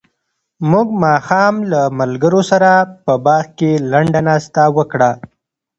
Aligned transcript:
موږ 0.71 0.87
ماښام 1.03 1.55
له 1.71 1.81
ملګرو 1.99 2.41
سره 2.51 2.71
په 3.05 3.13
باغ 3.25 3.45
کې 3.57 3.71
لنډه 3.91 4.21
ناسته 4.27 4.63
وکړه. 4.77 5.11